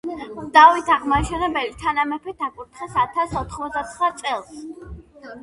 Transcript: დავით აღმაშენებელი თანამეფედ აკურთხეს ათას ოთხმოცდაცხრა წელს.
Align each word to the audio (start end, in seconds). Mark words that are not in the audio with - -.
დავით 0.53 0.87
აღმაშენებელი 0.95 1.69
თანამეფედ 1.83 2.41
აკურთხეს 2.47 2.97
ათას 3.03 3.37
ოთხმოცდაცხრა 3.43 4.11
წელს. 4.25 4.67